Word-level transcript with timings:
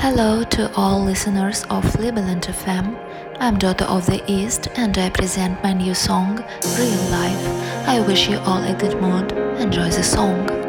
Hello 0.00 0.44
to 0.44 0.72
all 0.76 1.02
listeners 1.02 1.64
of 1.64 1.82
Liberland 1.98 2.46
FM. 2.46 2.96
I'm 3.40 3.58
Daughter 3.58 3.84
of 3.84 4.06
the 4.06 4.22
East 4.30 4.68
and 4.76 4.96
I 4.96 5.10
present 5.10 5.60
my 5.62 5.72
new 5.72 5.92
song, 5.92 6.36
Real 6.78 7.04
Life. 7.10 7.44
I 7.88 8.00
wish 8.06 8.28
you 8.28 8.38
all 8.38 8.62
a 8.62 8.74
good 8.74 9.00
mood. 9.02 9.32
Enjoy 9.58 9.90
the 9.90 10.04
song. 10.04 10.67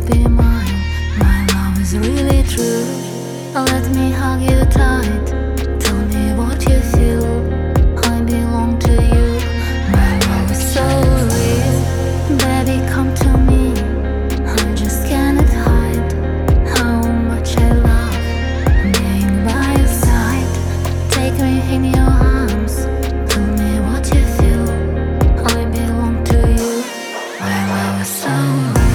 Be 0.00 0.26
mine. 0.28 0.82
My 1.18 1.46
love 1.54 1.80
is 1.80 1.96
really 1.96 2.42
true. 2.42 2.84
Let 3.54 3.88
me 3.94 4.10
hug 4.10 4.42
you 4.42 4.60
tight. 4.66 5.26
Tell 5.80 5.98
me 6.14 6.34
what 6.34 6.60
you 6.68 6.80
feel. 6.80 7.24
I 8.04 8.20
belong 8.20 8.78
to 8.80 8.92
you. 8.92 9.26
My 9.92 10.18
love 10.28 10.50
is 10.50 10.62
so 10.74 10.84
real. 11.32 11.78
Baby, 12.36 12.86
come 12.92 13.14
to 13.14 13.38
me. 13.38 13.72
I 14.44 14.74
just 14.74 15.06
cannot 15.06 15.48
hide 15.48 16.12
how 16.76 17.00
much 17.30 17.56
I 17.56 17.72
love 17.72 18.18
being 18.92 19.44
by 19.46 19.76
your 19.78 19.88
side. 19.88 20.50
Take 21.10 21.38
me 21.40 21.74
in 21.74 21.84
your 21.84 22.10
arms. 22.10 22.84
Tell 23.32 23.46
me 23.60 23.80
what 23.86 24.04
you 24.12 24.22
feel. 24.36 24.68
I 25.46 25.64
belong 25.70 26.22
to 26.24 26.38
you. 26.58 26.84
My 27.40 27.58
love 27.72 28.00
is 28.02 28.08
so 28.08 28.30
real. 28.74 28.85